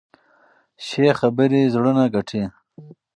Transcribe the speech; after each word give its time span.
ښې 0.85 1.07
خبرې 1.19 1.61
زړونه 1.73 2.03
ګټي. 2.13 2.43